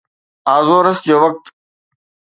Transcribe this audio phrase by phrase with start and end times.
[0.55, 1.43] Azores جو وقت